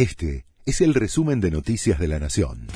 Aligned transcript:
Este 0.00 0.46
es 0.64 0.80
el 0.80 0.94
resumen 0.94 1.42
de 1.42 1.50
Noticias 1.50 1.98
de 1.98 2.08
la 2.08 2.18
Nación. 2.18 2.68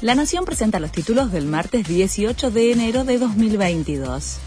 La 0.00 0.16
Nación 0.16 0.44
presenta 0.44 0.80
los 0.80 0.90
títulos 0.90 1.30
del 1.30 1.46
martes 1.46 1.86
18 1.86 2.50
de 2.50 2.72
enero 2.72 3.04
de 3.04 3.18
2022. 3.18 4.38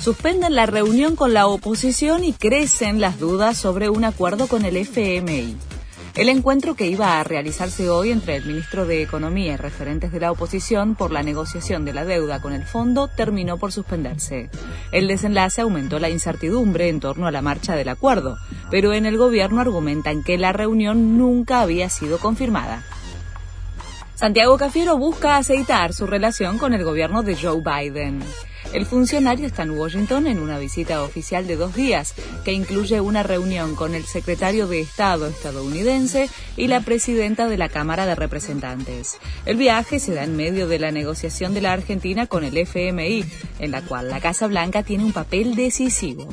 Suspenden 0.00 0.54
la 0.54 0.66
reunión 0.66 1.16
con 1.16 1.34
la 1.34 1.48
oposición 1.48 2.22
y 2.22 2.32
crecen 2.32 3.00
las 3.00 3.18
dudas 3.18 3.58
sobre 3.58 3.88
un 3.88 4.04
acuerdo 4.04 4.46
con 4.46 4.64
el 4.64 4.76
FMI. 4.76 5.56
El 6.14 6.28
encuentro 6.28 6.74
que 6.74 6.88
iba 6.88 7.18
a 7.18 7.24
realizarse 7.24 7.88
hoy 7.88 8.10
entre 8.10 8.36
el 8.36 8.44
ministro 8.44 8.84
de 8.84 9.02
Economía 9.02 9.54
y 9.54 9.56
referentes 9.56 10.12
de 10.12 10.20
la 10.20 10.30
oposición 10.30 10.94
por 10.94 11.10
la 11.10 11.22
negociación 11.22 11.86
de 11.86 11.94
la 11.94 12.04
deuda 12.04 12.42
con 12.42 12.52
el 12.52 12.64
fondo 12.64 13.08
terminó 13.08 13.56
por 13.56 13.72
suspenderse. 13.72 14.50
El 14.92 15.08
desenlace 15.08 15.62
aumentó 15.62 15.98
la 15.98 16.10
incertidumbre 16.10 16.90
en 16.90 17.00
torno 17.00 17.26
a 17.26 17.30
la 17.30 17.40
marcha 17.40 17.76
del 17.76 17.88
acuerdo, 17.88 18.36
pero 18.72 18.94
en 18.94 19.04
el 19.04 19.18
gobierno 19.18 19.60
argumentan 19.60 20.22
que 20.22 20.38
la 20.38 20.54
reunión 20.54 21.18
nunca 21.18 21.60
había 21.60 21.90
sido 21.90 22.16
confirmada. 22.18 22.82
Santiago 24.14 24.56
Cafiero 24.56 24.96
busca 24.96 25.36
aceitar 25.36 25.92
su 25.92 26.06
relación 26.06 26.56
con 26.56 26.72
el 26.72 26.82
gobierno 26.82 27.22
de 27.22 27.36
Joe 27.36 27.60
Biden. 27.60 28.22
El 28.72 28.86
funcionario 28.86 29.46
está 29.46 29.64
en 29.64 29.72
Washington 29.72 30.26
en 30.26 30.38
una 30.38 30.58
visita 30.58 31.02
oficial 31.02 31.46
de 31.46 31.56
dos 31.56 31.74
días, 31.74 32.14
que 32.46 32.54
incluye 32.54 33.02
una 33.02 33.22
reunión 33.22 33.74
con 33.74 33.94
el 33.94 34.04
secretario 34.04 34.66
de 34.66 34.80
Estado 34.80 35.26
estadounidense 35.26 36.30
y 36.56 36.68
la 36.68 36.80
presidenta 36.80 37.48
de 37.48 37.58
la 37.58 37.68
Cámara 37.68 38.06
de 38.06 38.14
Representantes. 38.14 39.18
El 39.44 39.58
viaje 39.58 39.98
se 39.98 40.14
da 40.14 40.24
en 40.24 40.34
medio 40.34 40.66
de 40.66 40.78
la 40.78 40.92
negociación 40.92 41.52
de 41.52 41.60
la 41.60 41.74
Argentina 41.74 42.26
con 42.26 42.42
el 42.42 42.56
FMI, 42.56 43.26
en 43.58 43.70
la 43.70 43.82
cual 43.82 44.08
la 44.08 44.20
Casa 44.20 44.46
Blanca 44.46 44.82
tiene 44.82 45.04
un 45.04 45.12
papel 45.12 45.56
decisivo. 45.56 46.26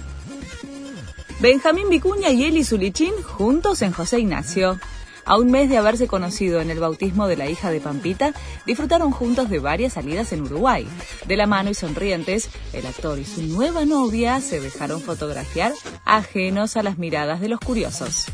Benjamín 1.40 1.88
Vicuña 1.90 2.32
y 2.32 2.44
Eli 2.44 2.66
Zulichín 2.66 3.14
juntos 3.24 3.82
en 3.82 3.94
José 3.94 4.20
Ignacio. 4.20 4.78
A 5.24 5.38
un 5.38 5.50
mes 5.50 5.70
de 5.70 5.78
haberse 5.78 6.06
conocido 6.06 6.60
en 6.60 6.70
el 6.70 6.82
bautismo 6.82 7.30
de 7.30 7.38
la 7.38 7.50
hija 7.50 7.72
de 7.72 7.80
Pampita, 7.80 8.34
disfrutaron 8.66 9.12
juntos 9.12 9.50
de 9.50 9.60
varias 9.60 9.94
salidas 9.94 10.34
en 10.34 10.42
Uruguay. 10.42 10.86
De 11.28 11.38
la 11.38 11.48
mano 11.48 11.70
y 11.70 11.76
sonrientes, 11.76 12.50
el 12.74 12.86
actor 12.86 13.20
y 13.20 13.24
su 13.24 13.42
nueva 13.44 13.86
novia 13.86 14.42
se 14.42 14.60
dejaron 14.60 15.00
fotografiar 15.00 15.72
ajenos 16.04 16.76
a 16.76 16.84
las 16.84 16.98
miradas 16.98 17.40
de 17.40 17.48
los 17.48 17.62
curiosos. 17.62 18.26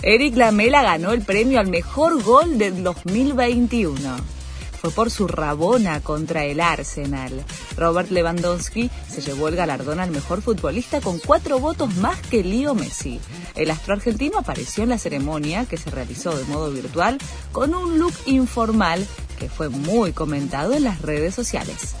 Eric 0.00 0.36
Lamela 0.36 0.82
ganó 0.82 1.12
el 1.12 1.20
premio 1.20 1.60
al 1.60 1.68
mejor 1.68 2.22
gol 2.22 2.56
del 2.56 2.82
2021 2.82 4.39
fue 4.80 4.90
por 4.90 5.10
su 5.10 5.28
rabona 5.28 6.00
contra 6.00 6.44
el 6.44 6.60
Arsenal. 6.60 7.44
Robert 7.76 8.10
Lewandowski 8.10 8.90
se 9.08 9.20
llevó 9.20 9.48
el 9.48 9.56
galardón 9.56 10.00
al 10.00 10.10
mejor 10.10 10.40
futbolista 10.40 11.00
con 11.00 11.18
cuatro 11.18 11.58
votos 11.58 11.94
más 11.96 12.18
que 12.22 12.42
Leo 12.42 12.74
Messi. 12.74 13.20
El 13.54 13.70
astro 13.70 13.94
argentino 13.94 14.38
apareció 14.38 14.82
en 14.82 14.88
la 14.88 14.98
ceremonia 14.98 15.66
que 15.66 15.76
se 15.76 15.90
realizó 15.90 16.34
de 16.36 16.44
modo 16.44 16.70
virtual 16.70 17.18
con 17.52 17.74
un 17.74 17.98
look 17.98 18.14
informal 18.24 19.06
que 19.38 19.50
fue 19.50 19.68
muy 19.68 20.12
comentado 20.12 20.72
en 20.72 20.84
las 20.84 21.02
redes 21.02 21.34
sociales. 21.34 21.94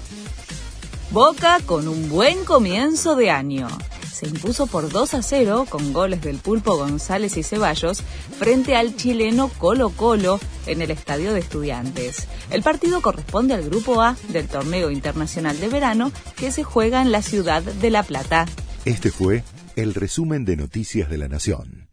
Boca 1.10 1.58
con 1.66 1.86
un 1.86 2.08
buen 2.08 2.44
comienzo 2.44 3.14
de 3.14 3.30
año 3.30 3.68
se 4.20 4.26
impuso 4.26 4.66
por 4.66 4.90
2 4.90 5.14
a 5.14 5.22
0 5.22 5.66
con 5.70 5.94
goles 5.94 6.20
del 6.20 6.36
Pulpo 6.36 6.76
González 6.76 7.38
y 7.38 7.42
Ceballos 7.42 8.02
frente 8.38 8.76
al 8.76 8.94
chileno 8.94 9.48
Colo 9.48 9.88
Colo 9.88 10.38
en 10.66 10.82
el 10.82 10.90
Estadio 10.90 11.32
de 11.32 11.40
Estudiantes. 11.40 12.28
El 12.50 12.62
partido 12.62 13.00
corresponde 13.00 13.54
al 13.54 13.62
Grupo 13.62 14.02
A 14.02 14.16
del 14.28 14.46
Torneo 14.46 14.90
Internacional 14.90 15.58
de 15.58 15.68
Verano 15.68 16.12
que 16.36 16.52
se 16.52 16.64
juega 16.64 17.00
en 17.00 17.12
la 17.12 17.22
ciudad 17.22 17.62
de 17.62 17.90
La 17.90 18.02
Plata. 18.02 18.44
Este 18.84 19.10
fue 19.10 19.42
el 19.76 19.94
resumen 19.94 20.44
de 20.44 20.56
Noticias 20.56 21.08
de 21.08 21.16
la 21.16 21.28
Nación. 21.28 21.89